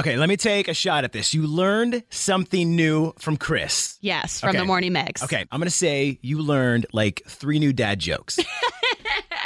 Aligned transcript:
Okay, 0.00 0.16
let 0.16 0.30
me 0.30 0.36
take 0.38 0.66
a 0.68 0.72
shot 0.72 1.04
at 1.04 1.12
this. 1.12 1.34
You 1.34 1.46
learned 1.46 2.02
something 2.08 2.74
new 2.74 3.12
from 3.18 3.36
Chris. 3.36 3.98
Yes, 4.00 4.40
from 4.40 4.48
Okay. 4.50 4.58
the 4.58 4.64
Morning 4.64 4.94
Mix. 4.94 5.22
Okay, 5.22 5.44
I'm 5.52 5.60
going 5.60 5.66
to 5.68 5.70
say 5.70 6.18
you 6.22 6.40
learned 6.40 6.86
like 6.94 7.22
three 7.28 7.58
new 7.58 7.74
dad 7.74 7.98
jokes. 7.98 8.38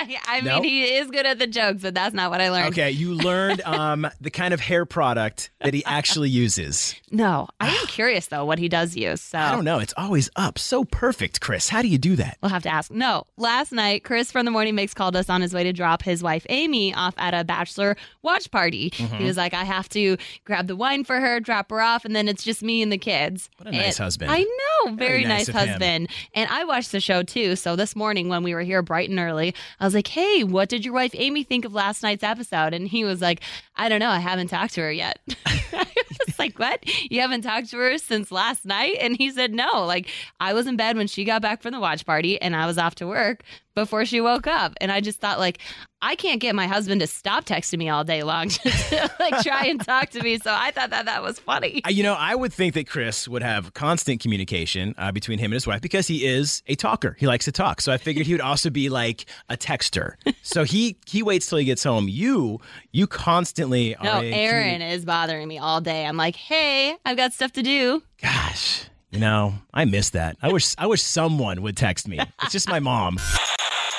I 0.27 0.41
mean, 0.41 0.65
he 0.65 0.85
is 0.97 1.11
good 1.11 1.27
at 1.27 1.39
the 1.39 1.47
jokes, 1.47 1.83
but 1.83 1.95
that's 1.95 2.15
not 2.15 2.31
what 2.31 2.41
I 2.41 2.51
learned. 2.51 2.69
Okay, 2.69 2.91
you 2.91 3.15
learned 3.15 3.61
um, 3.65 4.07
the 4.21 4.31
kind 4.31 4.55
of 4.55 4.61
hair 4.61 4.85
product 4.85 5.51
that 5.61 5.75
he 5.75 5.85
actually 5.85 6.31
uses. 6.31 6.95
No, 7.11 7.49
I 7.61 7.69
am 7.69 7.87
curious, 7.87 8.27
though, 8.29 8.45
what 8.45 8.59
he 8.59 8.69
does 8.69 8.97
use. 8.97 9.21
So 9.21 9.39
I 9.39 9.53
don't 9.53 9.65
know. 9.65 9.79
It's 9.79 9.95
always 9.97 10.31
up. 10.37 10.59
So 10.59 10.85
perfect, 10.85 11.41
Chris. 11.41 11.69
How 11.69 11.83
do 11.83 11.89
you 11.89 11.99
do 11.99 12.17
that? 12.17 12.39
We'll 12.43 12.51
have 12.51 12.63
to 12.65 12.73
ask. 12.73 12.91
No, 12.91 13.27
last 13.37 13.73
night, 13.73 14.05
Chris 14.05 14.31
from 14.33 14.45
the 14.45 14.51
Morning 14.51 14.75
Mix 14.75 14.95
called 14.95 15.17
us 15.17 15.29
on 15.31 15.41
his 15.41 15.55
way 15.55 15.65
to 15.65 15.73
drop 15.73 16.03
his 16.03 16.23
wife 16.23 16.47
Amy 16.49 16.95
off 16.95 17.15
at 17.19 17.35
a 17.35 17.45
bachelor 17.45 17.97
watch 18.23 18.51
party. 18.51 18.91
Mm-hmm. 18.91 19.17
He 19.17 19.25
was 19.25 19.37
like, 19.37 19.55
I 19.55 19.65
have 19.65 19.89
to 19.91 20.17
grab 20.45 20.67
the 20.67 20.77
wine 20.77 21.05
for 21.05 21.21
her, 21.21 21.41
drop 21.41 21.71
her 21.71 21.81
off, 21.81 22.05
and 22.05 22.15
then 22.15 22.29
it's 22.29 22.43
just 22.45 22.63
me 22.63 22.83
and 22.83 22.91
the 22.91 22.99
kids. 22.99 23.49
What 23.59 23.69
a 23.69 23.73
nice 23.73 23.99
husband. 23.99 24.31
I 24.31 24.41
know, 24.41 24.95
very, 24.95 25.23
Very 25.23 25.25
nice 25.25 25.35
nice, 25.47 25.49
of 25.49 25.55
him. 25.55 25.69
husband. 25.69 26.09
And 26.35 26.51
I 26.51 26.65
watched 26.65 26.93
the 26.93 27.01
show 27.01 27.23
too. 27.23 27.57
So 27.57 27.77
this 27.77 27.95
morning 27.97 28.29
when 28.29 28.43
we 28.43 28.55
were 28.55 28.63
here 28.63 28.83
bright 28.83 29.09
and 29.11 29.19
early, 29.19 29.55
I 29.81 29.85
was 29.85 29.94
like, 29.95 30.09
Hey, 30.09 30.45
what 30.45 30.69
did 30.69 30.85
your 30.85 30.95
wife 30.95 31.13
Amy 31.15 31.45
think 31.45 31.65
of 31.65 31.73
last 31.73 32.03
night's 32.03 32.23
episode? 32.23 32.75
And 32.75 32.89
he 32.89 33.05
was 33.05 33.21
like, 33.21 33.41
I 33.77 33.89
don't 33.89 34.01
know. 34.01 34.11
I 34.11 34.19
haven't 34.19 34.49
talked 34.49 34.75
to 34.75 34.83
her 34.83 34.93
yet. 34.93 35.19
I 35.47 35.87
was 36.27 36.39
like, 36.39 36.59
What? 36.59 36.81
You 37.11 37.21
haven't 37.21 37.43
talked 37.43 37.71
to 37.71 37.79
her 37.79 37.99
since 37.99 38.31
last 38.31 38.65
night? 38.65 38.97
And 39.01 39.17
he 39.17 39.31
said, 39.31 39.55
No. 39.55 39.85
Like, 39.85 40.09
I 40.41 40.53
was 40.53 40.67
in 40.67 40.77
bed 40.77 40.97
when 40.97 41.07
she 41.07 41.25
got 41.25 41.43
back 41.43 41.63
from 41.63 41.73
the 41.73 41.81
watch 41.81 42.05
party 42.05 42.41
and 42.41 42.55
I 42.55 42.67
was 42.67 42.79
off 42.79 42.95
to 42.97 43.07
work 43.07 43.43
before 43.75 44.05
she 44.05 44.21
woke 44.21 44.47
up. 44.47 44.75
And 44.81 44.91
I 44.93 45.01
just 45.01 45.21
thought, 45.21 45.39
like, 45.39 45.59
I 46.01 46.17
can't 46.17 46.39
get 46.41 46.55
my 46.55 46.67
husband 46.67 47.01
to 47.01 47.07
stop 47.07 47.47
texting 47.47 47.79
me 47.79 47.89
all 47.89 48.05
day 48.05 48.23
long 48.23 48.51
just 48.51 48.89
to 48.91 49.11
like 49.19 49.43
try 49.43 49.67
and 49.67 49.81
talk 49.81 50.11
to 50.11 50.23
me. 50.23 50.39
So 50.39 50.55
I 50.55 50.71
thought 50.71 50.91
that 50.91 51.07
that 51.07 51.23
was 51.23 51.39
funny. 51.39 51.81
You 51.89 52.03
know, 52.03 52.13
I 52.13 52.35
would 52.35 52.53
think 52.53 52.75
that 52.75 52.87
Chris 52.87 53.27
would 53.27 53.43
have 53.43 53.73
constant 53.73 54.21
communication 54.21 54.95
uh, 54.99 55.13
between 55.13 55.39
him 55.39 55.47
and 55.47 55.55
his 55.55 55.67
wife 55.67 55.81
because 55.81 56.07
he 56.07 56.27
is 56.27 56.63
a 56.67 56.75
talker. 56.75 57.17
He 57.19 57.27
likes 57.27 57.47
to 57.47 57.53
talk. 57.53 57.81
So 57.81 57.91
I 57.91 57.97
figured 57.97 58.27
he 58.27 58.35
would 58.35 58.43
also 58.43 58.69
be 58.69 58.91
like 58.91 59.25
a 59.49 59.57
texter. 59.57 60.15
So 60.43 60.65
he 60.65 60.99
he 61.07 61.23
waits 61.23 61.47
till 61.49 61.57
he 61.57 61.65
gets 61.65 61.83
home. 61.83 62.07
You 62.07 62.61
you 62.93 63.07
constantly 63.07 63.97
are 63.97 64.05
No, 64.05 64.21
Aaron 64.21 64.83
is 64.83 65.07
bothering 65.07 65.49
me 65.49 65.59
all 65.59 65.81
day. 65.81 66.05
I'm 66.05 66.19
like, 66.19 66.37
hey, 66.37 66.95
I've 67.07 67.17
got 67.17 67.33
stuff 67.33 67.53
to 67.53 67.63
do. 67.63 68.03
Gosh, 68.21 68.85
you 69.11 69.21
know, 69.21 69.55
I 69.73 69.87
miss 69.87 70.11
that. 70.11 70.37
I 70.43 70.53
wish 70.53 70.75
I 70.77 70.87
wish 70.87 71.03
someone 71.03 71.63
would 71.63 71.79
text 71.79 72.07
me. 72.07 72.19
It's 72.43 72.53
just 72.53 72.69
my 72.69 72.81
mom. 72.81 73.19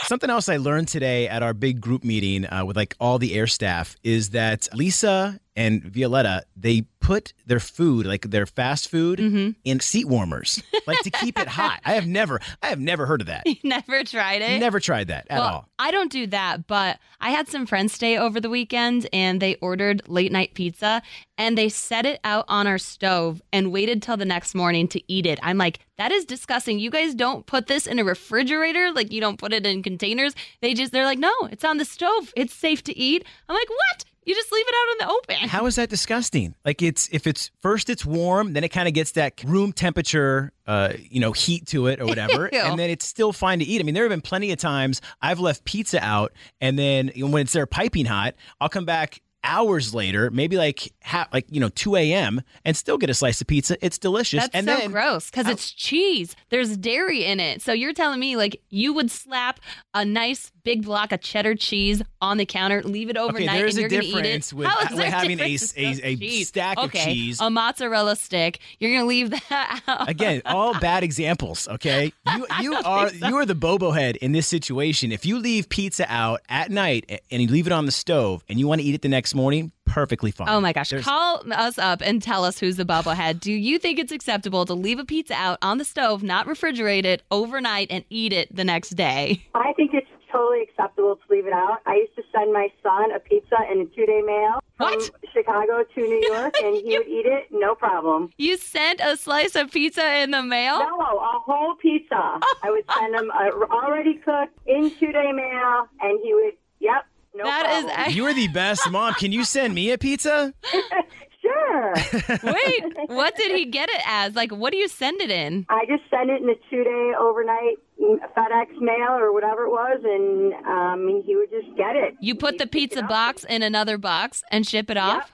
Something 0.07 0.29
else 0.29 0.49
I 0.49 0.57
learned 0.57 0.87
today 0.87 1.27
at 1.27 1.41
our 1.41 1.55
big 1.55 1.81
group 1.81 2.03
meeting 2.03 2.45
uh, 2.45 2.63
with 2.63 2.75
like 2.77 2.95
all 2.99 3.17
the 3.17 3.33
air 3.33 3.47
staff 3.47 3.95
is 4.03 4.29
that 4.29 4.67
Lisa 4.71 5.39
and 5.55 5.83
Violetta 5.83 6.43
they 6.55 6.83
put 7.05 7.33
their 7.45 7.59
food 7.59 8.05
like 8.05 8.29
their 8.31 8.45
fast 8.47 8.89
food 8.89 9.19
Mm-hmm. 9.19 9.51
in 9.63 9.79
seat 9.79 10.05
warmers 10.07 10.61
like 10.87 10.99
to 11.01 11.11
keep 11.11 11.37
it 11.39 11.47
hot. 11.47 11.79
I 11.85 11.93
have 11.93 12.07
never 12.07 12.39
I 12.63 12.67
have 12.67 12.79
never 12.79 13.05
heard 13.05 13.21
of 13.21 13.27
that. 13.27 13.45
Never 13.63 14.03
tried 14.03 14.41
it. 14.41 14.59
Never 14.59 14.79
tried 14.79 15.07
that 15.09 15.27
at 15.29 15.39
well, 15.39 15.47
all. 15.47 15.69
I 15.77 15.91
don't 15.91 16.11
do 16.11 16.25
that, 16.27 16.67
but 16.67 16.97
I 17.21 17.29
had 17.29 17.47
some 17.47 17.65
friends 17.65 17.93
stay 17.93 18.17
over 18.17 18.39
the 18.39 18.49
weekend 18.49 19.07
and 19.13 19.41
they 19.41 19.55
ordered 19.55 20.01
late 20.07 20.31
night 20.31 20.53
pizza 20.55 21.01
and 21.37 21.57
they 21.57 21.69
set 21.69 22.05
it 22.05 22.19
out 22.23 22.45
on 22.47 22.65
our 22.65 22.77
stove 22.77 23.41
and 23.53 23.71
waited 23.71 24.01
till 24.01 24.17
the 24.17 24.25
next 24.25 24.55
morning 24.55 24.87
to 24.89 25.01
eat 25.11 25.25
it. 25.25 25.37
I'm 25.43 25.57
like, 25.57 25.79
that 25.97 26.11
is 26.11 26.25
disgusting. 26.25 26.79
You 26.79 26.89
guys 26.89 27.13
don't 27.13 27.45
put 27.45 27.67
this 27.67 27.85
in 27.87 27.99
a 27.99 28.03
refrigerator, 28.03 28.91
like 28.91 29.11
you 29.11 29.21
don't 29.21 29.37
put 29.39 29.53
it 29.53 29.65
in 29.65 29.83
containers. 29.83 30.33
They 30.61 30.73
just 30.73 30.91
they're 30.91 31.05
like, 31.05 31.19
"No, 31.19 31.33
it's 31.51 31.63
on 31.63 31.77
the 31.77 31.85
stove. 31.85 32.33
It's 32.35 32.53
safe 32.53 32.83
to 32.83 32.97
eat." 32.97 33.25
I'm 33.47 33.55
like, 33.55 33.69
"What? 33.69 34.05
You 34.25 34.35
just 34.35 34.51
leave 34.51 34.65
it 34.67 34.73
out 34.75 34.91
in 34.91 35.07
the 35.07 35.13
open." 35.13 35.49
How 35.49 35.65
is 35.65 35.75
that 35.75 35.89
disgusting? 35.89 36.55
Like 36.65 36.81
it's 36.81 37.07
if 37.11 37.27
it's 37.27 37.51
first 37.61 37.89
it's 37.89 38.05
warm, 38.05 38.53
then 38.53 38.63
it 38.63 38.69
kind 38.69 38.87
of 38.87 38.93
gets 38.93 39.11
that 39.11 39.43
room 39.43 39.71
temperature, 39.71 40.51
uh, 40.67 40.93
you 40.97 41.19
know, 41.19 41.31
heat 41.31 41.67
to 41.67 41.87
it 41.87 41.99
or 42.01 42.05
whatever, 42.05 42.49
Ew. 42.53 42.59
and 42.59 42.79
then 42.79 42.89
it's 42.89 43.05
still 43.05 43.31
fine 43.33 43.59
to 43.59 43.65
eat. 43.65 43.79
I 43.79 43.83
mean, 43.83 43.93
there 43.93 44.03
have 44.03 44.09
been 44.09 44.21
plenty 44.21 44.51
of 44.51 44.57
times 44.57 45.01
I've 45.21 45.39
left 45.39 45.63
pizza 45.65 46.03
out, 46.03 46.33
and 46.59 46.77
then 46.77 47.11
when 47.15 47.43
it's 47.43 47.53
there 47.53 47.65
piping 47.65 48.05
hot, 48.05 48.35
I'll 48.59 48.69
come 48.69 48.85
back 48.85 49.21
hours 49.45 49.93
later, 49.93 50.29
maybe 50.31 50.57
like 50.57 50.91
ha- 51.03 51.27
like 51.31 51.45
you 51.49 51.59
know 51.61 51.69
two 51.69 51.95
a.m. 51.95 52.41
and 52.65 52.75
still 52.75 52.97
get 52.97 53.09
a 53.09 53.13
slice 53.13 53.39
of 53.39 53.47
pizza. 53.47 53.77
It's 53.85 53.97
delicious, 53.97 54.41
That's 54.41 54.55
and 54.55 54.67
so 54.67 54.75
then 54.77 54.91
gross 54.91 55.29
because 55.29 55.47
it's 55.47 55.71
cheese. 55.71 56.35
There's 56.49 56.75
dairy 56.75 57.23
in 57.23 57.39
it. 57.39 57.61
So 57.61 57.71
you're 57.71 57.93
telling 57.93 58.19
me 58.19 58.35
like 58.35 58.61
you 58.69 58.91
would 58.93 59.11
slap 59.11 59.59
a 59.93 60.03
nice 60.03 60.51
big 60.63 60.83
block 60.83 61.11
of 61.11 61.21
cheddar 61.21 61.53
cheese 61.55 62.01
on 62.21 62.37
the 62.37 62.45
counter, 62.45 62.81
leave 62.83 63.09
it 63.09 63.17
overnight, 63.17 63.55
there's 63.59 63.75
and 63.77 63.81
you're 63.81 63.89
going 63.89 64.01
to 64.01 64.07
eat 64.19 64.25
it? 64.25 64.51
with- 64.51 64.67
How 64.67 64.79
is 64.87 64.95
with 64.95 65.05
having 65.05 65.39
a- 65.39 65.43
a- 65.77 66.15
a 66.15 66.43
stack 66.43 66.77
of 66.79 66.91
cheese. 66.91 67.39
a 67.39 67.51
mozzarella 67.51 68.15
stick. 68.15 68.59
You're 68.79 68.89
going 68.89 69.01
to 69.03 69.07
leave 69.07 69.29
that 69.29 69.81
out. 69.87 70.09
Again, 70.09 70.41
all 70.45 70.77
bad 70.79 71.03
examples. 71.03 71.67
Okay, 71.67 72.11
you 72.35 72.47
you 72.61 72.73
are 72.73 73.11
you 73.11 73.35
are 73.37 73.45
the 73.45 73.53
bobo 73.55 73.91
head 73.91 74.15
in 74.15 74.31
this 74.31 74.47
situation. 74.47 75.11
If 75.11 75.23
you 75.25 75.37
leave 75.37 75.69
pizza 75.69 76.05
out 76.11 76.41
at 76.49 76.71
night 76.71 77.21
and 77.29 77.41
you 77.43 77.47
leave 77.47 77.67
it 77.67 77.73
on 77.73 77.85
the 77.85 77.91
stove 77.91 78.43
and 78.49 78.59
you 78.59 78.67
want 78.67 78.81
to 78.81 78.87
eat 78.87 78.95
it 78.95 79.01
the 79.03 79.07
next 79.09 79.34
morning, 79.35 79.71
perfectly 79.85 80.31
fine. 80.31 80.47
Oh 80.49 80.59
my 80.61 80.73
gosh. 80.73 80.89
There's- 80.89 81.05
Call 81.05 81.43
us 81.51 81.77
up 81.77 82.01
and 82.01 82.21
tell 82.21 82.43
us 82.45 82.59
who's 82.59 82.77
the 82.77 82.85
bubblehead. 82.85 83.39
Do 83.39 83.51
you 83.51 83.77
think 83.77 83.99
it's 83.99 84.11
acceptable 84.11 84.65
to 84.65 84.73
leave 84.73 84.99
a 84.99 85.05
pizza 85.05 85.33
out 85.35 85.59
on 85.61 85.77
the 85.77 85.85
stove, 85.85 86.23
not 86.23 86.47
refrigerate 86.47 87.05
it 87.05 87.21
overnight, 87.31 87.87
and 87.91 88.03
eat 88.09 88.33
it 88.33 88.53
the 88.55 88.63
next 88.63 88.91
day? 88.91 89.43
I 89.53 89.73
think 89.73 89.93
it's 89.93 90.07
totally 90.31 90.63
acceptable 90.63 91.15
to 91.15 91.33
leave 91.33 91.45
it 91.47 91.53
out. 91.53 91.77
I 91.85 91.95
used 91.95 92.15
to 92.15 92.23
send 92.35 92.51
my 92.51 92.69
son 92.83 93.11
a 93.13 93.19
pizza 93.19 93.55
in 93.71 93.81
a 93.81 93.85
two 93.85 94.05
day 94.05 94.21
mail 94.25 94.59
from 94.75 94.91
What? 94.91 95.11
Chicago 95.33 95.83
to 95.95 96.01
New 96.01 96.27
York, 96.33 96.55
and 96.61 96.75
he 96.75 96.97
would 96.97 97.07
eat 97.07 97.25
it 97.25 97.47
no 97.51 97.73
problem. 97.75 98.31
You 98.37 98.57
sent 98.57 98.99
a 99.01 99.15
slice 99.15 99.55
of 99.55 99.71
pizza 99.71 100.17
in 100.21 100.31
the 100.31 100.43
mail? 100.43 100.79
No, 100.79 100.99
a 100.99 101.39
whole 101.39 101.75
pizza. 101.75 102.15
I 102.63 102.69
would 102.69 102.83
send 102.97 103.15
him 103.15 103.29
a 103.31 103.51
already 103.71 104.15
cooked 104.15 104.57
in 104.65 104.91
two 104.91 105.13
day 105.13 105.31
mail, 105.31 105.87
and 106.01 106.19
he 106.21 106.33
would, 106.33 106.53
yep, 106.79 107.05
no 107.35 107.43
That 107.43 107.79
is 107.79 107.85
problem. 107.85 108.15
You 108.15 108.25
are 108.25 108.33
the 108.33 108.47
best 108.47 108.89
mom. 108.89 109.13
Can 109.15 109.31
you 109.31 109.43
send 109.43 109.73
me 109.75 109.91
a 109.91 109.97
pizza? 109.97 110.53
sure. 111.41 111.93
Wait, 112.43 112.83
what 113.07 113.35
did 113.35 113.55
he 113.55 113.65
get 113.65 113.89
it 113.89 114.01
as? 114.05 114.35
Like, 114.35 114.51
what 114.51 114.71
do 114.71 114.77
you 114.77 114.87
send 114.87 115.21
it 115.21 115.29
in? 115.29 115.65
I 115.69 115.85
just 115.85 116.03
sent 116.09 116.29
it 116.29 116.41
in 116.41 116.49
a 116.49 116.55
two 116.69 116.83
day 116.83 117.11
overnight 117.19 117.77
FedEx 117.99 118.79
mail 118.79 119.11
or 119.11 119.33
whatever 119.33 119.65
it 119.65 119.69
was, 119.69 119.99
and 120.03 120.53
um, 120.65 121.23
he 121.25 121.35
would 121.35 121.49
just 121.49 121.75
get 121.77 121.95
it. 121.95 122.15
You 122.19 122.35
put 122.35 122.57
the 122.57 122.65
He'd 122.65 122.71
pick 122.71 122.89
pizza 122.91 123.03
box 123.03 123.43
in 123.43 123.63
another 123.63 123.97
box 123.97 124.43
and 124.51 124.65
ship 124.65 124.89
it 124.89 124.97
off? 124.97 125.31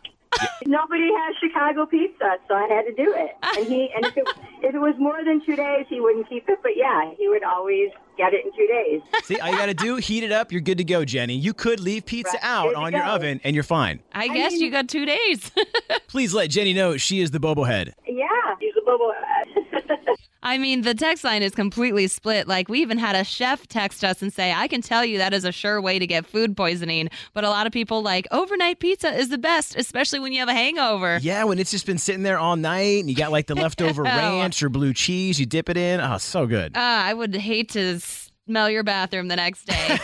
Nobody 0.65 1.09
has 1.13 1.35
Chicago 1.39 1.85
pizza, 1.85 2.35
so 2.47 2.53
I 2.53 2.67
had 2.67 2.83
to 2.83 2.93
do 2.93 3.13
it. 3.15 3.31
And 3.57 3.67
he, 3.67 3.89
and 3.95 4.05
if 4.05 4.15
it, 4.15 4.27
if 4.61 4.75
it 4.75 4.79
was 4.79 4.95
more 4.99 5.23
than 5.25 5.43
two 5.45 5.55
days, 5.55 5.85
he 5.89 5.99
wouldn't 5.99 6.29
keep 6.29 6.47
it. 6.47 6.59
But 6.61 6.73
yeah, 6.77 7.11
he 7.17 7.27
would 7.27 7.43
always 7.43 7.89
get 8.17 8.33
it 8.33 8.45
in 8.45 8.51
two 8.53 8.67
days. 8.67 9.01
See, 9.23 9.39
all 9.39 9.49
you 9.49 9.57
got 9.57 9.65
to 9.67 9.73
do, 9.73 9.95
heat 9.97 10.23
it 10.23 10.31
up. 10.31 10.51
You're 10.51 10.61
good 10.61 10.77
to 10.77 10.83
go, 10.83 11.03
Jenny. 11.03 11.35
You 11.35 11.53
could 11.53 11.79
leave 11.79 12.05
pizza 12.05 12.33
Right. 12.33 12.43
out 12.43 12.63
Good 12.69 12.73
to 12.73 12.79
on 12.79 12.91
your 12.93 13.05
oven 13.05 13.41
and 13.43 13.55
you're 13.55 13.63
fine. 13.63 14.01
I 14.13 14.27
guess 14.27 14.53
you 14.53 14.69
got 14.71 14.87
two 14.87 15.05
days. 15.05 15.51
Please 16.07 16.33
let 16.33 16.49
Jenny 16.49 16.73
know 16.73 16.97
she 16.97 17.21
is 17.21 17.31
the 17.31 17.39
bobo 17.39 17.63
head. 17.63 17.93
Yeah, 18.07 18.27
she's 18.59 18.73
a 18.81 18.85
bubble. 18.85 19.11
I 20.43 20.57
mean, 20.57 20.81
the 20.81 20.93
text 20.95 21.23
line 21.23 21.43
is 21.43 21.53
completely 21.53 22.07
split. 22.07 22.47
Like, 22.47 22.67
we 22.67 22.81
even 22.81 22.97
had 22.97 23.15
a 23.15 23.23
chef 23.23 23.67
text 23.67 24.03
us 24.03 24.21
and 24.21 24.33
say, 24.33 24.51
I 24.53 24.67
can 24.67 24.81
tell 24.81 25.05
you 25.05 25.19
that 25.19 25.33
is 25.33 25.45
a 25.45 25.51
sure 25.51 25.81
way 25.81 25.99
to 25.99 26.07
get 26.07 26.25
food 26.25 26.57
poisoning. 26.57 27.09
But 27.33 27.43
a 27.43 27.49
lot 27.49 27.67
of 27.67 27.73
people 27.73 28.01
like 28.01 28.27
overnight 28.31 28.79
pizza 28.79 29.13
is 29.13 29.29
the 29.29 29.37
best, 29.37 29.75
especially 29.75 30.19
when 30.19 30.33
you 30.33 30.39
have 30.39 30.49
a 30.49 30.53
hangover. 30.53 31.19
Yeah, 31.21 31.43
when 31.43 31.59
it's 31.59 31.71
just 31.71 31.85
been 31.85 31.97
sitting 31.97 32.23
there 32.23 32.39
all 32.39 32.55
night 32.55 32.99
and 33.01 33.09
you 33.09 33.15
got 33.15 33.31
like 33.31 33.47
the 33.47 33.55
leftover 33.61 34.03
ranch 34.03 34.63
or 34.63 34.69
blue 34.69 34.93
cheese, 34.93 35.39
you 35.39 35.45
dip 35.45 35.69
it 35.69 35.77
in. 35.77 35.99
Oh, 35.99 36.17
so 36.17 36.47
good. 36.47 36.75
Uh, 36.75 36.79
I 36.79 37.13
would 37.13 37.35
hate 37.35 37.69
to 37.69 37.99
smell 38.51 38.69
your 38.69 38.83
bathroom 38.83 39.29
the 39.29 39.35
next 39.37 39.63
day. 39.63 39.97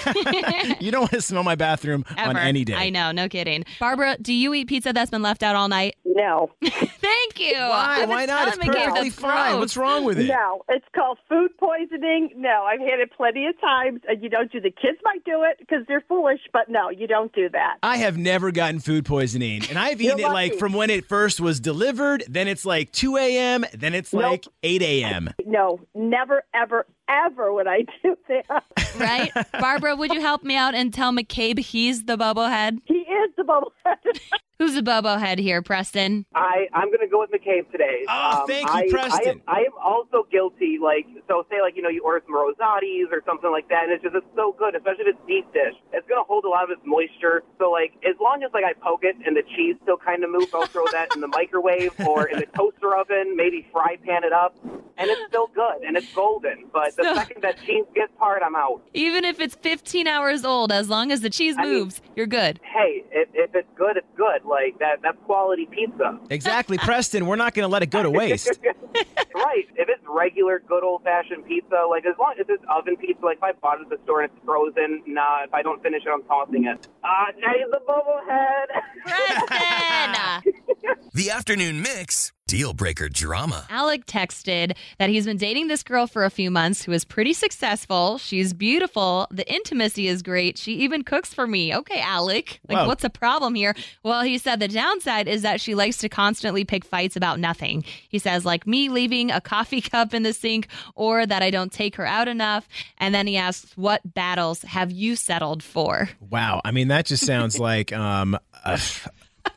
you 0.79 0.89
don't 0.89 1.01
want 1.01 1.11
to 1.11 1.21
smell 1.21 1.44
my 1.44 1.55
bathroom 1.55 2.05
on 2.17 2.38
any 2.38 2.63
day. 2.63 2.75
I 2.75 2.89
know, 2.89 3.11
no 3.11 3.27
kidding. 3.27 3.65
Barbara, 3.77 4.15
do 4.21 4.31
you 4.33 4.53
eat 4.53 4.69
pizza 4.69 4.94
that's 4.94 5.11
been 5.11 5.21
left 5.21 5.44
out 5.44 5.57
all 5.57 5.67
night? 5.67 5.95
No, 6.05 6.49
Thank 6.63 7.39
you. 7.39 7.53
Why? 7.59 8.05
Why 8.05 8.25
not? 8.25 8.47
It's 8.47 8.57
perfectly 8.57 9.09
fine. 9.09 9.51
gross. 9.51 9.59
What's 9.59 9.77
wrong 9.77 10.03
with 10.05 10.17
it? 10.17 10.27
no, 10.27 10.63
it's 10.69 10.85
called 10.95 11.19
food 11.29 11.51
poisoning. 11.59 12.31
No, 12.35 12.63
I've 12.63 12.79
had 12.79 12.99
it 12.99 13.11
plenty 13.15 13.45
of 13.45 13.59
times, 13.59 14.01
and 14.07 14.23
you 14.23 14.29
don't 14.29 14.51
do. 14.51 14.59
The 14.59 14.71
kids 14.71 14.97
might 15.03 15.23
do 15.25 15.43
it 15.43 15.57
because 15.59 15.85
they're 15.88 16.03
foolish, 16.07 16.39
but 16.53 16.69
no, 16.69 16.89
you 16.89 17.05
don't 17.05 17.31
do 17.33 17.50
that. 17.50 17.77
I 17.83 17.97
have 17.97 18.17
never 18.17 18.51
gotten 18.51 18.79
food 18.79 19.05
poisoning, 19.05 19.63
and 19.69 19.77
I've 19.77 20.01
eaten 20.01 20.19
it 20.19 20.27
like 20.29 20.55
from 20.55 20.73
when 20.73 20.89
it 20.89 21.05
first 21.05 21.39
was 21.39 21.59
delivered. 21.59 22.23
Then 22.27 22.47
it's 22.47 22.65
like 22.65 22.91
2 22.93 23.17
a.m. 23.17 23.65
Then 23.73 23.93
it's 23.93 24.13
Nope. 24.13 24.23
like 24.23 24.45
8 24.63 24.81
a.m. 24.81 25.29
No, 25.45 25.81
never, 25.93 26.43
ever, 26.53 26.85
ever 27.09 27.54
would 27.54 27.68
I 27.68 27.81
do 28.04 28.15
that. 28.30 28.63
Right? 28.98 29.31
Barbara, 29.59 29.95
would 29.95 30.13
you 30.13 30.21
help 30.21 30.44
me 30.44 30.56
out 30.56 30.75
and 30.75 30.94
tell 30.94 31.12
McCabe 31.12 31.59
he's 31.59 32.06
the 32.06 32.18
bobblehead? 32.18 32.80
He 32.86 32.96
is 33.23 33.31
the 33.37 33.43
bubblehead. 33.43 34.19
Who's 34.59 34.73
the 34.73 34.81
bobblehead 34.81 35.37
here, 35.37 35.61
Preston? 35.61 36.25
I 36.33 36.65
I'm 36.73 36.89
gonna 36.91 37.07
go 37.07 37.19
with 37.19 37.29
McCabe 37.29 37.69
today. 37.71 38.05
Oh, 38.09 38.41
um, 38.41 38.47
thank 38.47 38.67
you, 38.67 38.73
I, 38.73 38.87
Preston. 38.89 39.27
I 39.27 39.29
am, 39.29 39.41
I 39.47 39.59
am 39.59 39.71
also 39.83 40.25
guilty. 40.31 40.79
Like 40.81 41.05
so, 41.27 41.45
say 41.51 41.61
like 41.61 41.75
you 41.75 41.83
know 41.83 41.89
you 41.89 42.01
order 42.03 42.23
some 42.25 42.33
Rosati's 42.33 43.07
or 43.11 43.21
something 43.25 43.51
like 43.51 43.69
that, 43.69 43.83
and 43.83 43.91
it's 43.93 44.01
just 44.01 44.15
it's 44.15 44.25
so 44.35 44.55
good, 44.57 44.73
especially 44.75 45.05
if 45.05 45.15
it's 45.15 45.27
deep 45.27 45.45
dish. 45.53 45.75
It's 45.93 46.07
gonna 46.09 46.23
hold 46.23 46.45
a 46.45 46.49
lot 46.49 46.63
of 46.63 46.71
its 46.71 46.81
moisture. 46.85 47.43
So 47.59 47.69
like 47.69 47.93
as 48.03 48.15
long 48.19 48.41
as 48.41 48.49
like 48.51 48.63
I 48.65 48.73
poke 48.73 49.01
it 49.03 49.15
and 49.23 49.37
the 49.37 49.43
cheese 49.55 49.75
still 49.83 49.97
kind 49.97 50.23
of 50.23 50.31
moves, 50.31 50.47
I'll 50.51 50.65
throw 50.65 50.85
that 50.91 51.13
in 51.13 51.21
the 51.21 51.27
microwave 51.27 51.93
or 52.07 52.25
in 52.25 52.39
the 52.39 52.47
toaster 52.57 52.95
oven, 52.97 53.35
maybe 53.37 53.67
fry 53.71 53.97
pan 54.03 54.23
it 54.23 54.33
up, 54.33 54.55
and 54.97 55.07
it's 55.07 55.21
still 55.27 55.47
good 55.53 55.83
and 55.85 55.95
it's 55.95 56.11
golden. 56.15 56.65
But 56.73 56.95
the 56.97 57.03
So- 57.03 57.13
second 57.13 57.43
that 57.43 57.61
cheese 57.63 57.85
gets 57.93 58.11
hard, 58.17 58.41
I'm 58.41 58.55
out. 58.55 58.81
Even 58.95 59.23
if 59.23 59.39
it's 59.39 59.53
15 59.53 60.07
hours 60.07 60.43
old, 60.43 60.71
as 60.71 60.89
long 60.89 61.11
as 61.11 61.21
the 61.21 61.29
cheese 61.29 61.55
I 61.59 61.63
mean- 61.65 61.73
moves, 61.73 62.01
you're 62.15 62.25
good. 62.25 62.59
Hey, 62.63 63.03
if, 63.12 63.30
if 63.33 63.56
it's 63.56 63.68
good, 63.75 63.98
it's 63.98 64.07
good. 64.15 64.45
Like 64.45 64.80
that 64.80 65.01
that's 65.01 65.18
quality 65.25 65.68
pizza. 65.69 66.19
Exactly, 66.30 66.77
Preston. 66.77 67.25
We're 67.25 67.36
not 67.36 67.54
going 67.54 67.63
to 67.63 67.71
let 67.71 67.83
it 67.83 67.89
go 67.89 68.04
to 68.04 68.09
waste. 68.09 68.48
right. 69.36 69.65
If 69.75 69.89
it's 69.89 70.04
regular, 70.07 70.59
good 70.59 70.83
old 70.83 71.04
fashioned 71.04 71.45
pizza, 71.45 71.86
like 71.89 72.06
as 72.06 72.15
long 72.19 72.36
as 72.39 72.45
it's 72.50 72.63
oven 72.69 72.98
pizza, 72.98 73.24
like 73.24 73.38
if 73.38 73.44
I 73.44 73.51
bought 73.54 73.80
it 73.80 73.83
at 73.83 73.89
the 73.89 74.00
store 74.04 74.21
and 74.21 74.31
it's 74.31 74.45
frozen, 74.45 75.04
nah, 75.06 75.44
if 75.44 75.54
I 75.54 75.62
don't 75.62 75.81
finish 75.83 76.04
it, 76.06 76.09
I'm 76.09 76.24
tossing 76.24 76.65
it. 76.65 76.88
Ah, 77.04 77.27
uh, 77.30 77.68
the 77.71 77.80
bubblehead. 77.88 78.68
Preston! 79.06 80.53
The 81.13 81.31
afternoon 81.31 81.81
mix, 81.81 82.31
deal 82.47 82.73
breaker 82.73 83.09
drama. 83.09 83.65
Alec 83.69 84.05
texted 84.05 84.75
that 84.97 85.09
he's 85.09 85.25
been 85.25 85.38
dating 85.38 85.67
this 85.67 85.83
girl 85.83 86.07
for 86.07 86.23
a 86.23 86.29
few 86.29 86.49
months 86.49 86.83
who 86.83 86.94
is 86.94 87.03
pretty 87.03 87.33
successful. 87.33 88.17
She's 88.17 88.53
beautiful. 88.53 89.27
The 89.29 89.47
intimacy 89.53 90.07
is 90.07 90.21
great. 90.21 90.57
She 90.57 90.73
even 90.75 91.03
cooks 91.03 91.33
for 91.33 91.45
me. 91.45 91.75
Okay, 91.75 91.99
Alec. 91.99 92.59
Like, 92.67 92.79
Whoa. 92.79 92.88
what's 92.88 93.01
the 93.01 93.09
problem 93.09 93.53
here? 93.55 93.75
Well, 94.03 94.21
he 94.21 94.38
said 94.38 94.59
the 94.59 94.67
downside 94.69 95.27
is 95.27 95.41
that 95.41 95.59
she 95.59 95.75
likes 95.75 95.97
to 95.97 96.09
constantly 96.09 96.63
pick 96.63 96.85
fights 96.85 97.15
about 97.15 97.39
nothing. 97.39 97.83
He 98.09 98.17
says, 98.17 98.45
like 98.45 98.65
me 98.65 98.89
leaving 98.89 99.29
a 99.29 99.41
coffee 99.41 99.81
cup 99.89 100.13
in 100.13 100.23
the 100.23 100.33
sink 100.33 100.67
or 100.95 101.25
that 101.25 101.43
I 101.43 101.51
don't 101.51 101.71
take 101.71 101.95
her 101.97 102.05
out 102.05 102.27
enough. 102.27 102.67
And 102.97 103.13
then 103.13 103.27
he 103.27 103.35
asks, 103.35 103.75
What 103.75 104.01
battles 104.13 104.61
have 104.61 104.91
you 104.91 105.15
settled 105.17 105.61
for? 105.63 106.09
Wow. 106.29 106.61
I 106.63 106.71
mean, 106.71 106.88
that 106.88 107.05
just 107.05 107.25
sounds 107.25 107.59
like 107.67 107.91
um, 107.91 108.38
a, 108.65 108.79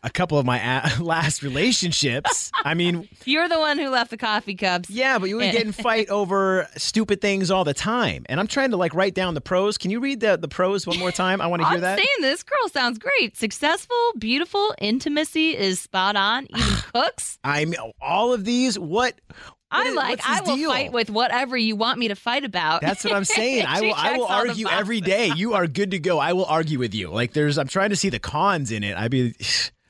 a 0.03 0.11
couple 0.11 0.39
of 0.39 0.47
my 0.47 0.59
a- 0.59 1.03
last 1.03 1.43
relationships. 1.43 2.51
I 2.65 2.75
mean, 2.75 3.09
You're 3.25 3.49
the 3.49 3.59
one 3.59 3.79
who 3.79 3.89
left 3.89 4.11
the 4.11 4.17
coffee 4.17 4.55
cups. 4.55 4.91
yeah, 4.91 5.19
but 5.19 5.29
you 5.29 5.37
would 5.37 5.53
get 5.53 5.65
in 5.65 5.73
fight 5.73 6.09
over 6.11 6.69
stupid 6.77 7.21
things 7.21 7.51
all 7.51 7.65
the 7.65 7.75
time. 7.75 8.25
And 8.29 8.39
I'm 8.41 8.47
trying 8.47 8.71
to 8.71 8.77
like 8.77 8.95
write 8.95 9.15
down 9.15 9.35
the 9.35 9.41
pros. 9.41 9.79
Can 9.79 9.91
you 9.91 10.01
read 10.01 10.21
the, 10.21 10.37
the 10.37 10.49
pros 10.49 10.87
one 10.87 10.99
more 10.99 11.13
time? 11.13 11.41
I 11.41 11.47
want 11.47 11.63
to 11.63 11.69
hear 11.69 11.81
that. 11.81 11.93
I'm 11.93 11.99
saying 11.99 12.09
this 12.21 12.43
girl 12.43 12.69
sounds 12.69 12.99
great. 12.99 13.37
Successful, 13.37 13.97
beautiful, 14.19 14.75
intimacy 14.79 15.57
is 15.57 15.81
spot 15.81 16.17
on, 16.17 16.47
even 16.57 16.75
cooks. 16.95 17.39
I'm 17.45 17.75
all 18.01 18.33
of 18.33 18.45
these. 18.45 18.79
What? 18.79 19.15
what 19.29 19.47
I'm 19.71 19.87
is- 19.89 19.95
like, 19.95 20.21
I 20.29 20.41
will 20.41 20.57
deal? 20.57 20.71
fight 20.71 20.93
with 20.93 21.11
whatever 21.11 21.57
you 21.57 21.77
want 21.77 21.99
me 21.99 22.09
to 22.09 22.15
fight 22.17 22.45
about. 22.45 22.81
That's 22.81 23.05
what 23.05 23.13
I'm 23.13 23.25
saying. 23.25 23.65
I 23.67 23.81
will. 23.81 23.95
I 23.95 24.13
will 24.17 24.27
checks 24.27 24.33
all 24.33 24.45
the 24.45 24.49
argue 24.51 24.69
every 24.69 25.01
day. 25.01 25.31
You 25.37 25.55
are 25.55 25.67
good 25.67 25.93
to 25.93 25.99
go. 25.99 26.19
I 26.19 26.33
will 26.33 26.47
argue 26.47 26.79
with 26.79 26.95
you. 26.95 27.09
Like 27.11 27.33
there's. 27.35 27.57
I'm 27.59 27.69
trying 27.69 27.91
to 27.91 27.97
see 27.97 28.09
the 28.09 28.19
cons 28.19 28.73
in 28.73 28.83
it. 28.83 28.97
I 28.99 29.09
be. 29.09 29.35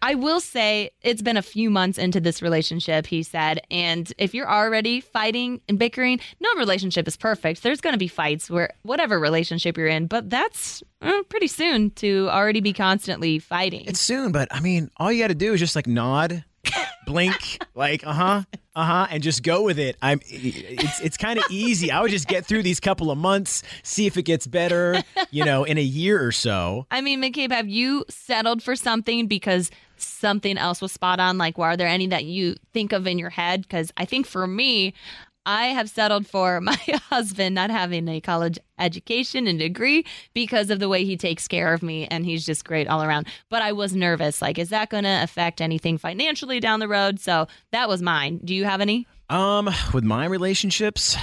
I 0.03 0.15
will 0.15 0.41
say 0.41 0.91
it's 1.03 1.23
been 1.23 1.37
a 1.37 1.43
few 1.43 1.71
months 1.71 1.99
into 1.99 2.21
this 2.21 2.41
relationship, 2.41 3.07
he 3.07 3.23
said. 3.23 3.61
And 3.71 4.13
if 4.19 4.35
you're 4.35 4.51
already 4.51 5.01
fighting 5.01 5.61
and 5.69 5.79
bickering, 5.79 6.21
no 6.41 6.49
relationship 6.57 7.07
is 7.07 7.17
perfect. 7.17 7.63
There's 7.63 7.81
going 7.81 7.93
to 7.95 7.99
be 7.99 8.09
fights 8.09 8.51
where 8.51 8.73
whatever 8.83 9.19
relationship 9.19 9.77
you're 9.77 9.89
in, 9.89 10.07
but 10.07 10.31
that's 10.31 10.83
uh, 11.03 11.23
pretty 11.29 11.49
soon 11.49 11.91
to 11.93 12.29
already 12.31 12.61
be 12.61 12.73
constantly 12.73 13.39
fighting. 13.39 13.85
It's 13.87 14.01
soon, 14.01 14.33
but 14.33 14.49
I 14.51 14.61
mean, 14.61 14.91
all 14.97 15.13
you 15.13 15.23
got 15.23 15.29
to 15.29 15.35
do 15.35 15.53
is 15.53 15.61
just 15.61 15.77
like 15.77 15.87
nod, 15.87 16.45
blink, 17.07 17.59
like 17.75 18.07
uh 18.07 18.13
huh, 18.13 18.43
uh 18.75 18.85
huh, 18.85 19.07
and 19.11 19.23
just 19.23 19.43
go 19.43 19.63
with 19.63 19.79
it. 19.79 19.97
I'm. 20.01 20.21
It's 20.27 21.01
it's 21.01 21.17
kind 21.17 21.39
of 21.39 21.45
easy. 21.51 21.91
I 21.91 22.01
would 22.01 22.11
just 22.11 22.29
get 22.29 22.47
through 22.47 22.63
these 22.63 22.81
couple 22.81 23.11
of 23.11 23.19
months, 23.19 23.63
see 23.83 24.07
if 24.07 24.17
it 24.17 24.23
gets 24.23 24.47
better. 24.47 25.03
You 25.31 25.45
know, 25.45 25.65
in 25.65 25.79
a 25.79 25.83
year 25.83 26.25
or 26.25 26.33
so. 26.33 26.87
I 26.91 27.01
mean, 27.01 27.23
McCabe, 27.23 27.53
have 27.53 27.69
you 27.69 28.05
settled 28.09 28.63
for 28.63 28.77
something 28.77 29.27
because 29.27 29.71
something 30.03 30.59
else 30.59 30.81
was 30.81 30.93
spot 30.93 31.21
on? 31.21 31.39
Like, 31.39 31.59
are 31.59 31.77
there 31.77 31.89
any 31.89 32.07
that 32.09 32.25
you 32.25 32.57
think 32.73 32.93
of 32.93 33.07
in 33.07 33.19
your 33.19 33.31
head? 33.31 33.63
Because 33.63 33.93
I 33.97 34.05
think 34.05 34.27
for 34.27 34.47
me, 34.47 34.95
I 35.47 35.67
have 35.67 35.89
settled 35.89 36.27
for 36.27 36.61
my 36.61 36.79
husband 37.09 37.55
not 37.55 37.71
having 37.71 38.09
a 38.09 38.21
college 38.21 38.59
education 38.79 39.47
and 39.47 39.59
degree 39.59 40.05
because 40.35 40.71
of 40.71 40.79
the 40.79 40.89
way 40.89 41.05
he 41.05 41.17
takes 41.17 41.49
care 41.49 41.73
of 41.73 41.83
me 41.83 42.07
and 42.07 42.25
he's 42.25 42.45
just 42.45 42.65
great 42.65 42.89
all 42.89 43.03
around. 43.03 43.27
But 43.49 43.63
I 43.63 43.73
was 43.73 43.95
nervous. 43.95 44.43
Like, 44.43 44.59
is 44.59 44.71
that 44.71 44.91
going 44.91 45.05
to 45.05 45.23
affect 45.23 45.61
anything 45.61 45.99
financially 45.99 46.61
down 46.61 46.81
the 46.81 46.89
road? 46.89 47.21
So 47.21 47.47
that 47.73 47.89
was 47.89 48.03
mine. 48.03 48.41
Do 48.45 48.55
you 48.55 48.65
have 48.65 48.81
any? 48.81 49.07
Um, 49.29 49.71
with 49.95 50.05
my 50.05 50.27
relationships, 50.27 51.17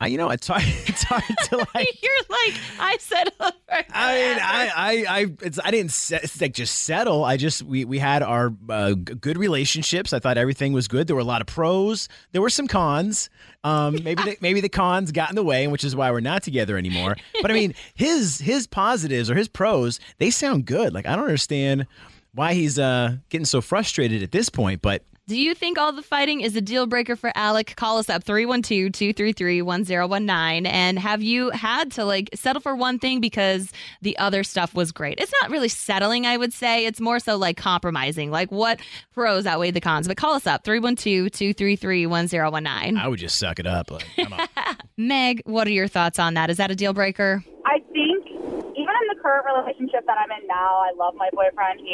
I, 0.00 0.08
you 0.08 0.18
know, 0.18 0.30
it's 0.30 0.48
hard. 0.48 0.62
It's 0.86 1.04
hard 1.04 1.22
to 1.22 1.56
like. 1.74 2.02
You're 2.02 2.12
like, 2.28 2.54
I 2.80 2.96
settled 2.98 3.34
for 3.38 3.52
I 3.94 4.14
mean, 4.14 4.38
I, 4.42 4.70
I, 4.76 5.04
I, 5.08 5.26
it's, 5.42 5.58
I 5.64 5.70
didn't 5.70 5.92
se- 5.92 6.20
it's 6.24 6.40
like 6.40 6.52
just 6.52 6.80
settle. 6.80 7.24
I 7.24 7.36
just 7.36 7.62
we 7.62 7.84
we 7.84 7.98
had 7.98 8.22
our 8.22 8.52
uh, 8.68 8.90
g- 8.94 9.14
good 9.14 9.38
relationships. 9.38 10.12
I 10.12 10.18
thought 10.18 10.36
everything 10.36 10.72
was 10.72 10.88
good. 10.88 11.06
There 11.06 11.14
were 11.16 11.22
a 11.22 11.24
lot 11.24 11.40
of 11.40 11.46
pros. 11.46 12.08
There 12.32 12.42
were 12.42 12.50
some 12.50 12.66
cons. 12.66 13.30
Um, 13.62 13.94
maybe 14.02 14.22
the, 14.22 14.36
maybe 14.40 14.60
the 14.60 14.68
cons 14.68 15.12
got 15.12 15.30
in 15.30 15.36
the 15.36 15.44
way, 15.44 15.66
which 15.68 15.84
is 15.84 15.94
why 15.94 16.10
we're 16.10 16.20
not 16.20 16.42
together 16.42 16.76
anymore. 16.76 17.16
But 17.40 17.50
I 17.50 17.54
mean, 17.54 17.74
his 17.94 18.40
his 18.40 18.66
positives 18.66 19.30
or 19.30 19.34
his 19.36 19.48
pros, 19.48 20.00
they 20.18 20.30
sound 20.30 20.66
good. 20.66 20.92
Like 20.92 21.06
I 21.06 21.14
don't 21.14 21.24
understand 21.24 21.86
why 22.34 22.54
he's 22.54 22.78
uh 22.80 23.16
getting 23.30 23.46
so 23.46 23.60
frustrated 23.60 24.22
at 24.24 24.32
this 24.32 24.48
point. 24.48 24.82
But 24.82 25.02
Do 25.26 25.40
you 25.40 25.54
think 25.54 25.78
all 25.78 25.90
the 25.90 26.02
fighting 26.02 26.42
is 26.42 26.54
a 26.54 26.60
deal 26.60 26.86
breaker 26.86 27.16
for 27.16 27.32
Alec? 27.34 27.76
Call 27.76 27.96
us 27.96 28.10
up 28.10 28.24
312 28.24 28.92
233 28.92 29.62
1019. 29.62 30.66
And 30.66 30.98
have 30.98 31.22
you 31.22 31.48
had 31.48 31.92
to 31.92 32.04
like 32.04 32.28
settle 32.34 32.60
for 32.60 32.76
one 32.76 32.98
thing 32.98 33.22
because 33.22 33.72
the 34.02 34.18
other 34.18 34.44
stuff 34.44 34.74
was 34.74 34.92
great? 34.92 35.18
It's 35.18 35.32
not 35.40 35.50
really 35.50 35.70
settling, 35.70 36.26
I 36.26 36.36
would 36.36 36.52
say. 36.52 36.84
It's 36.84 37.00
more 37.00 37.18
so 37.20 37.36
like 37.38 37.56
compromising. 37.56 38.30
Like 38.30 38.52
what 38.52 38.80
pros 39.14 39.46
outweigh 39.46 39.70
the 39.70 39.80
cons? 39.80 40.08
But 40.08 40.18
call 40.18 40.34
us 40.34 40.46
up 40.46 40.62
312 40.62 41.32
233 41.32 42.04
1019. 42.04 42.98
I 42.98 43.08
would 43.08 43.18
just 43.18 43.38
suck 43.38 43.58
it 43.58 43.66
up. 43.66 43.90
Like, 43.90 44.04
come 44.16 44.34
on. 44.34 44.46
Meg, 44.98 45.40
what 45.46 45.66
are 45.66 45.72
your 45.72 45.88
thoughts 45.88 46.18
on 46.18 46.34
that? 46.34 46.50
Is 46.50 46.58
that 46.58 46.70
a 46.70 46.76
deal 46.76 46.92
breaker? 46.92 47.42
I 47.64 47.78
think 47.94 48.26
even 48.28 48.92
in 49.00 49.16
the 49.16 49.22
current 49.22 49.46
relationship 49.46 50.04
that 50.06 50.18
I'm 50.18 50.30
in 50.38 50.46
now, 50.46 50.82
I 50.84 50.92
love 50.98 51.14
my 51.16 51.30
boyfriend. 51.32 51.80
He 51.80 51.93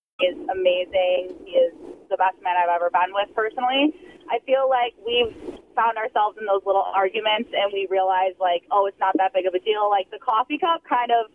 Amazing. 0.61 1.33
He 1.43 1.57
is 1.57 1.73
the 2.13 2.17
best 2.17 2.37
man 2.45 2.53
I've 2.61 2.69
ever 2.69 2.93
been 2.93 3.09
with 3.09 3.33
personally. 3.33 3.97
I 4.29 4.37
feel 4.45 4.69
like 4.69 4.93
we've 5.01 5.33
found 5.73 5.97
ourselves 5.97 6.37
in 6.37 6.45
those 6.45 6.61
little 6.65 6.85
arguments 6.85 7.49
and 7.49 7.73
we 7.73 7.87
realize 7.89 8.37
like, 8.39 8.63
oh, 8.69 8.85
it's 8.85 8.99
not 8.99 9.17
that 9.17 9.33
big 9.33 9.49
of 9.49 9.53
a 9.53 9.59
deal. 9.59 9.89
Like 9.89 10.11
the 10.11 10.19
coffee 10.19 10.59
cup 10.61 10.83
kind 10.85 11.09
of 11.09 11.31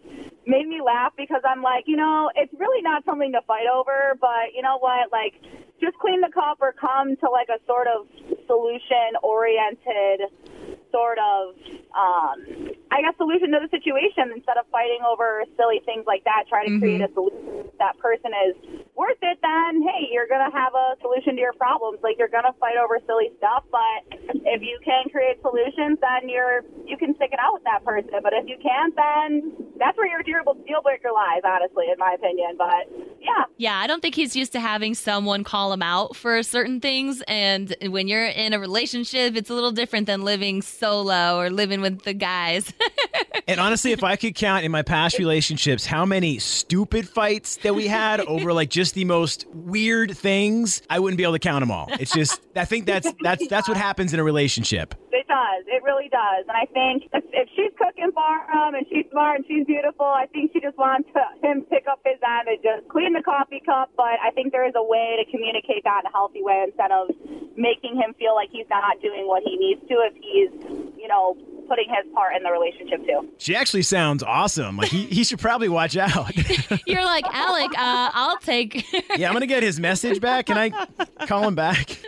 made 0.47 0.69
me 0.69 0.81
laugh 0.81 1.13
because 1.17 1.43
I'm 1.43 1.63
like, 1.63 1.85
you 1.91 1.97
know, 1.97 2.31
it's 2.37 2.53
really 2.55 2.83
not 2.83 3.05
something 3.05 3.33
to 3.33 3.43
fight 3.43 3.67
over, 3.67 4.15
but 4.21 4.55
you 4.55 4.63
know 4.63 4.79
what? 4.79 5.11
Like 5.11 5.35
just 5.83 5.99
clean 5.99 6.21
the 6.21 6.31
cup 6.33 6.59
or 6.61 6.73
come 6.73 7.17
to 7.17 7.27
like 7.29 7.49
a 7.51 7.59
sort 7.67 7.89
of 7.91 8.07
solution 8.47 9.19
oriented 9.23 10.31
sort 10.93 11.19
of, 11.19 11.57
um, 11.93 12.71
I 12.91 13.03
guess, 13.03 13.19
solution 13.19 13.51
to 13.51 13.59
the 13.59 13.71
situation 13.75 14.31
instead 14.31 14.57
of 14.57 14.65
fighting 14.71 15.03
over 15.03 15.43
silly 15.59 15.83
things 15.85 16.07
like 16.07 16.23
that. 16.25 16.47
Try 16.49 16.65
to 16.65 16.71
mm-hmm. 16.71 16.81
create 16.81 17.03
a 17.03 17.11
solution 17.13 17.67
If 17.67 17.75
that 17.83 17.99
person 17.99 18.31
is 18.47 18.55
worth 18.95 19.21
it. 19.21 19.39
Then, 19.43 19.83
hey, 19.83 20.09
you're 20.09 20.31
gonna 20.31 20.55
have 20.55 20.73
a 20.73 20.97
solution 21.03 21.35
to 21.37 21.43
your 21.43 21.53
problems. 21.53 21.99
Like 22.03 22.17
you're 22.17 22.33
gonna 22.33 22.55
fight 22.63 22.79
over 22.79 23.03
silly 23.05 23.35
stuff, 23.37 23.67
but 23.69 24.07
if 24.49 24.63
you 24.63 24.79
can 24.81 25.11
create 25.13 25.43
solutions, 25.43 25.99
then 26.01 26.31
you're 26.31 26.65
you 26.89 26.97
can 26.97 27.13
stick 27.19 27.35
it 27.35 27.41
out 27.43 27.53
with 27.59 27.67
that 27.69 27.85
person. 27.85 28.23
But 28.23 28.33
if 28.33 28.49
you 28.49 28.57
can't, 28.63 28.95
then 28.97 29.53
that's 29.77 29.99
where 29.99 30.09
your 30.09 30.23
durable 30.23 30.55
deal 30.65 30.81
breaker 30.81 31.13
lies. 31.13 31.45
Honestly, 31.45 31.93
in 31.93 31.99
my 31.99 32.17
opinion. 32.17 32.57
But 32.57 32.89
yeah, 33.21 33.36
Yeah, 33.59 33.75
I 33.75 33.87
don't 33.87 34.03
think 34.03 34.15
he's 34.15 34.37
used 34.37 34.53
to 34.53 34.61
having 34.61 34.95
someone 34.95 35.43
call 35.43 35.73
him 35.73 35.83
out 35.83 36.15
for 36.15 36.43
certain 36.43 36.81
things. 36.81 37.23
And 37.27 37.75
when 37.83 38.07
you're 38.07 38.27
in 38.27 38.53
a 38.53 38.59
relationship, 38.59 39.35
it's 39.35 39.49
a 39.49 39.55
little 39.55 39.73
different 39.73 40.07
than 40.07 40.23
living 40.23 40.61
solo 40.61 41.39
or 41.39 41.49
living 41.49 41.81
with 41.81 42.03
the 42.03 42.15
guys. 42.15 42.73
And 43.49 43.61
honestly, 43.61 43.93
if 43.93 44.03
I 44.03 44.17
could 44.17 44.35
count 44.35 44.65
in 44.65 44.73
my 44.73 44.83
past 44.83 45.19
relationships 45.19 45.87
how 45.87 46.05
many 46.05 46.41
stupid 46.41 47.09
fights 47.09 47.59
that 47.59 47.77
we 47.77 47.87
had 47.87 48.19
over 48.21 48.53
like 48.53 48.71
just 48.71 48.95
the 48.95 49.05
most 49.05 49.47
weird 49.53 50.17
things, 50.19 50.83
I 50.91 50.99
wouldn't 50.99 51.17
be 51.17 51.23
able 51.23 51.35
to 51.35 51.39
count 51.39 51.63
them 51.63 51.71
all. 51.71 51.87
It's 52.01 52.13
just 52.13 52.41
I 52.57 52.65
think 52.65 52.87
that's 52.87 53.13
that's 53.21 53.47
that's 53.47 53.69
what 53.69 53.77
happens 53.77 54.13
in 54.13 54.19
a 54.19 54.25
relationship. 54.25 54.97
It 55.37 55.45
does. 55.45 55.63
It 55.69 55.83
really 55.85 56.09
does. 56.09 56.49
And 56.49 56.57
I 56.57 56.65
think 56.73 57.13
if, 57.13 57.25
if 57.33 57.49
she's 57.53 57.73
cooking 57.77 58.09
for 58.13 58.33
him 58.49 58.75
and 58.75 58.87
she's 58.89 59.05
smart 59.11 59.37
and 59.37 59.45
she's 59.47 59.67
beautiful, 59.67 60.07
I 60.07 60.27
think 60.33 60.53
she 60.53 60.61
just 60.61 60.79
wants 60.79 61.09
to, 61.13 61.23
him 61.45 61.61
to 61.61 61.67
pick 61.69 61.85
up 61.85 62.01
his 62.05 62.17
end 62.25 62.49
and 62.49 62.59
just 62.65 62.89
clean 62.89 63.13
the 63.13 63.23
coffee 63.23 63.61
cup. 63.61 63.91
But 63.97 64.17
I 64.25 64.31
think 64.33 64.53
there 64.53 64.67
is 64.67 64.75
a 64.77 64.83
way 64.83 65.21
to 65.21 65.31
communicate 65.31 65.85
that 65.85 66.05
in 66.05 66.07
a 66.09 66.13
healthy 66.13 66.41
way 66.43 66.65
instead 66.65 66.89
of 66.89 67.13
making 67.57 68.01
him 68.01 68.15
feel 68.19 68.35
like 68.35 68.49
he's 68.49 68.69
not 68.71 69.01
doing 69.03 69.29
what 69.29 69.43
he 69.45 69.57
needs 69.57 69.81
to 69.89 69.95
if 70.09 70.15
he's, 70.17 70.53
you 70.97 71.09
know, 71.09 71.37
putting 71.69 71.89
his 71.89 72.07
part 72.15 72.37
in 72.37 72.43
the 72.43 72.51
relationship 72.51 73.05
too. 73.05 73.29
She 73.39 73.57
actually 73.57 73.83
sounds 73.83 74.23
awesome. 74.23 74.77
Like 74.77 74.89
he, 74.89 75.07
he 75.07 75.25
should 75.25 75.39
probably 75.39 75.69
watch 75.69 75.97
out. 75.97 76.33
you're 76.87 77.05
like, 77.05 77.25
Alec, 77.33 77.71
uh, 77.77 78.11
I'll 78.15 78.39
take. 78.39 78.87
yeah, 79.17 79.29
I'm 79.29 79.35
gonna 79.35 79.47
get 79.47 79.63
his 79.63 79.81
message 79.81 80.21
back. 80.21 80.47
Can 80.47 80.57
I 80.57 80.71
call 81.27 81.47
him 81.47 81.55
back? 81.55 81.99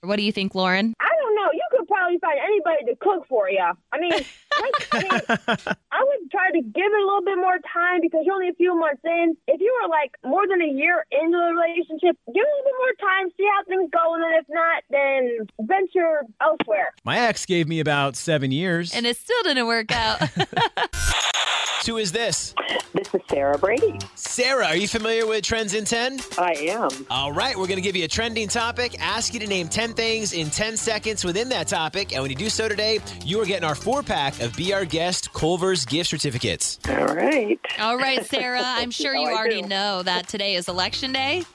what 0.00 0.16
do 0.16 0.22
you 0.22 0.32
think, 0.32 0.54
Lauren? 0.54 0.94
I 0.98 1.10
don't 1.22 1.34
know. 1.36 1.50
You 1.90 1.96
could 1.96 1.98
probably 1.98 2.18
find 2.18 2.38
anybody 2.38 2.92
to 2.92 2.96
cook 2.96 3.26
for 3.28 3.50
you. 3.50 3.64
I 3.92 3.98
mean, 3.98 4.12
I, 4.12 4.70
I 4.92 5.02
mean, 5.02 5.10
I 5.90 6.00
would 6.04 6.30
try 6.30 6.50
to 6.52 6.62
give 6.62 6.86
it 6.86 7.02
a 7.02 7.06
little 7.06 7.24
bit 7.24 7.36
more 7.36 7.58
time 7.72 8.00
because 8.00 8.20
you're 8.24 8.34
only 8.34 8.48
a 8.48 8.54
few 8.54 8.78
months 8.78 9.02
in. 9.04 9.36
If 9.48 9.60
you 9.60 9.76
were 9.82 9.88
like 9.88 10.14
more 10.24 10.46
than 10.46 10.62
a 10.62 10.70
year 10.70 11.04
into 11.10 11.36
the 11.36 11.52
relationship, 11.52 12.16
give 12.32 12.42
it 12.42 12.46
a 12.46 12.54
little 12.54 12.64
bit 12.64 12.78
more 12.78 12.94
time, 13.10 13.30
see 13.36 13.46
how 13.50 13.64
things 13.64 13.90
go, 13.90 14.14
and 14.14 14.22
then 14.22 14.32
if 14.38 14.46
not, 14.48 14.82
then 14.90 15.46
venture 15.66 16.22
elsewhere. 16.40 16.88
My 17.04 17.18
ex 17.18 17.46
gave 17.46 17.66
me 17.66 17.80
about 17.80 18.16
seven 18.16 18.52
years. 18.52 18.94
And 18.94 19.06
it 19.06 19.16
still 19.16 19.42
didn't 19.42 19.66
work 19.66 19.90
out. 19.92 20.20
Who 21.86 21.96
is 21.96 22.12
this? 22.12 22.54
This 22.92 23.12
is 23.14 23.20
Sarah 23.30 23.56
Brady. 23.58 23.98
Sarah, 24.14 24.66
are 24.66 24.76
you 24.76 24.86
familiar 24.86 25.26
with 25.26 25.42
Trends 25.42 25.72
in 25.74 25.84
10? 25.84 26.20
I 26.38 26.52
am. 26.68 26.90
All 27.10 27.32
right, 27.32 27.56
we're 27.56 27.66
going 27.66 27.76
to 27.78 27.82
give 27.82 27.96
you 27.96 28.04
a 28.04 28.08
trending 28.08 28.48
topic, 28.48 29.00
ask 29.00 29.32
you 29.32 29.40
to 29.40 29.46
name 29.46 29.66
10 29.68 29.94
things 29.94 30.32
in 30.34 30.50
10 30.50 30.76
seconds 30.76 31.24
within 31.24 31.48
that 31.48 31.68
topic. 31.68 32.12
And 32.12 32.20
when 32.22 32.30
you 32.30 32.36
do 32.36 32.50
so 32.50 32.68
today, 32.68 32.98
you 33.24 33.40
are 33.40 33.46
getting 33.46 33.64
our 33.66 33.74
four 33.74 34.02
pack 34.02 34.40
of 34.40 34.54
Be 34.56 34.74
Our 34.74 34.84
Guest 34.84 35.32
Culver's 35.32 35.84
gift 35.86 36.10
certificates. 36.10 36.78
All 36.88 37.06
right. 37.06 37.58
All 37.78 37.96
right, 37.96 38.24
Sarah, 38.26 38.62
I'm 38.64 38.90
sure 38.90 39.16
Oh, 39.16 39.20
you 39.20 39.28
already 39.34 39.62
do. 39.62 39.68
know 39.68 40.02
that 40.02 40.28
today 40.28 40.56
is 40.56 40.68
election 40.68 41.12
day. 41.12 41.44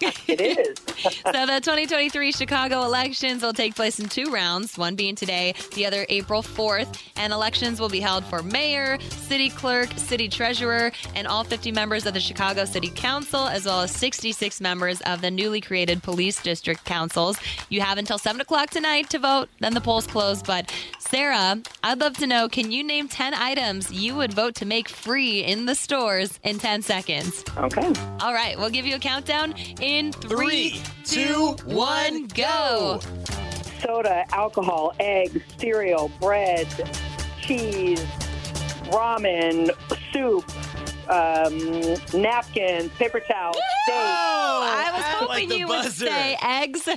It 0.00 0.40
is. 0.40 0.78
So 0.98 1.46
the 1.46 1.60
2023 1.60 2.32
Chicago 2.32 2.82
elections 2.82 3.42
will 3.42 3.52
take 3.52 3.76
place 3.76 4.00
in 4.00 4.08
two 4.08 4.30
rounds, 4.32 4.76
one 4.76 4.96
being 4.96 5.14
today, 5.14 5.54
the 5.74 5.86
other 5.86 6.04
April 6.08 6.42
4th, 6.42 7.00
and 7.16 7.32
elections 7.32 7.78
will 7.78 7.88
be 7.88 8.00
held 8.00 8.24
for 8.24 8.42
mayor, 8.42 8.98
city 9.10 9.47
clerk, 9.50 9.90
city 9.96 10.28
treasurer, 10.28 10.92
and 11.14 11.26
all 11.26 11.44
50 11.44 11.72
members 11.72 12.06
of 12.06 12.14
the 12.14 12.20
Chicago 12.20 12.64
City 12.64 12.90
Council, 12.90 13.48
as 13.48 13.64
well 13.64 13.82
as 13.82 13.90
66 13.90 14.60
members 14.60 15.00
of 15.02 15.20
the 15.20 15.30
newly 15.30 15.60
created 15.60 16.02
police 16.02 16.42
district 16.42 16.84
councils. 16.84 17.38
You 17.68 17.80
have 17.80 17.98
until 17.98 18.18
7 18.18 18.40
o'clock 18.40 18.70
tonight 18.70 19.10
to 19.10 19.18
vote, 19.18 19.48
then 19.60 19.74
the 19.74 19.80
polls 19.80 20.06
close. 20.06 20.42
But 20.42 20.72
Sarah, 20.98 21.60
I'd 21.82 22.00
love 22.00 22.16
to 22.18 22.26
know, 22.26 22.48
can 22.48 22.70
you 22.70 22.84
name 22.84 23.08
10 23.08 23.34
items 23.34 23.90
you 23.92 24.14
would 24.16 24.32
vote 24.32 24.54
to 24.56 24.66
make 24.66 24.88
free 24.88 25.44
in 25.44 25.66
the 25.66 25.74
stores 25.74 26.38
in 26.42 26.58
10 26.58 26.82
seconds? 26.82 27.44
Okay. 27.56 27.92
All 28.20 28.34
right, 28.34 28.58
we'll 28.58 28.70
give 28.70 28.86
you 28.86 28.96
a 28.96 29.00
countdown 29.00 29.54
in 29.80 30.12
Three, 30.12 30.70
three, 30.70 30.82
two, 31.04 31.56
two, 31.56 31.74
one, 31.74 32.26
go. 32.28 33.00
Soda, 33.80 34.24
alcohol, 34.32 34.92
eggs, 34.98 35.40
cereal, 35.58 36.10
bread, 36.20 36.66
cheese, 37.40 38.04
ramen, 38.90 39.70
soup, 40.12 40.44
um, 41.08 42.20
napkins, 42.20 42.90
paper 42.98 43.20
towels, 43.20 43.56
steak. 43.84 44.47
I 44.62 44.90
was 44.92 45.02
hoping 45.04 45.28
like 45.28 45.48
the 45.48 45.58
you 45.58 45.66
buzzer. 45.66 46.04
would 46.04 46.12
say 46.12 46.36
eggs. 46.42 46.88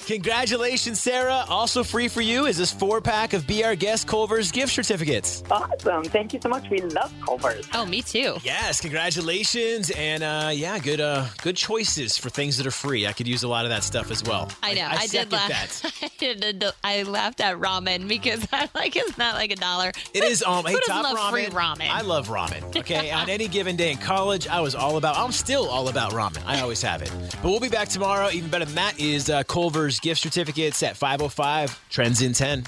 Congratulations, 0.06 1.00
Sarah. 1.00 1.44
Also 1.48 1.84
free 1.84 2.08
for 2.08 2.20
you 2.20 2.46
is 2.46 2.56
this 2.58 2.72
four 2.72 3.00
pack 3.00 3.32
of 3.32 3.46
Be 3.46 3.64
Our 3.64 3.74
Guest 3.74 4.06
Culver's 4.06 4.50
gift 4.50 4.72
certificates. 4.72 5.42
Awesome. 5.50 6.04
Thank 6.04 6.32
you 6.32 6.40
so 6.42 6.48
much. 6.48 6.68
We 6.70 6.78
love 6.80 7.12
Culver's. 7.24 7.68
oh, 7.74 7.86
me 7.86 8.02
too. 8.02 8.36
Yes, 8.42 8.80
congratulations, 8.80 9.90
and 9.90 10.22
uh, 10.22 10.50
yeah, 10.52 10.78
good 10.78 11.00
uh, 11.00 11.26
good 11.42 11.56
choices 11.56 12.16
for 12.18 12.30
things 12.30 12.56
that 12.56 12.66
are 12.66 12.70
free. 12.72 13.06
I 13.06 13.12
could 13.12 13.28
use 13.28 13.42
a 13.42 13.48
lot 13.48 13.64
of 13.64 13.70
that 13.70 13.84
stuff 13.84 14.10
as 14.10 14.22
well. 14.24 14.50
I 14.62 14.74
know. 14.74 14.82
I, 14.82 14.96
I, 15.00 15.06
did 15.06 15.32
laugh. 15.32 15.48
that. 15.48 15.92
I, 16.02 16.10
did, 16.18 16.64
I 16.82 17.02
laughed 17.04 17.40
at 17.40 17.58
ramen 17.58 18.08
because 18.08 18.46
I'm 18.52 18.68
like 18.74 18.96
it's 18.96 19.18
not 19.18 19.34
like 19.34 19.50
a 19.52 19.56
dollar. 19.56 19.92
It 20.14 20.24
is 20.24 20.42
um, 20.42 20.64
hey, 20.64 20.76
top 20.86 21.04
love 21.04 21.16
ramen. 21.16 21.30
free 21.30 21.46
ramen? 21.46 21.88
I 21.88 22.02
love 22.02 22.28
ramen. 22.28 22.76
Okay, 22.76 23.10
on 23.10 23.28
any 23.28 23.48
given 23.48 23.76
day 23.76 23.92
in 23.92 23.98
college, 23.98 24.48
I 24.48 24.60
was 24.60 24.74
all 24.74 24.96
about. 24.96 25.16
I'm 25.16 25.32
still 25.32 25.68
all 25.68 25.88
about 25.88 25.99
ramen. 26.08 26.42
I 26.46 26.60
always 26.60 26.80
have 26.82 27.02
it. 27.02 27.12
But 27.42 27.50
we'll 27.50 27.60
be 27.60 27.68
back 27.68 27.88
tomorrow. 27.88 28.30
Even 28.30 28.50
better 28.50 28.64
than 28.64 28.76
that 28.76 28.98
is 28.98 29.28
uh, 29.28 29.42
Culver's 29.44 30.00
gift 30.00 30.22
certificates 30.22 30.82
at 30.82 30.96
505 30.96 31.80
Trends 31.90 32.22
in 32.22 32.32
10. 32.32 32.66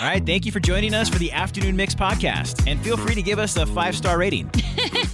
All 0.00 0.06
right, 0.06 0.24
thank 0.26 0.44
you 0.44 0.50
for 0.52 0.58
joining 0.60 0.92
us 0.92 1.08
for 1.08 1.18
the 1.18 1.30
Afternoon 1.30 1.76
Mix 1.76 1.94
podcast, 1.94 2.68
and 2.68 2.80
feel 2.82 2.96
free 2.96 3.14
to 3.14 3.22
give 3.22 3.38
us 3.38 3.56
a 3.56 3.64
five 3.64 3.96
star 3.96 4.18
rating. 4.18 4.50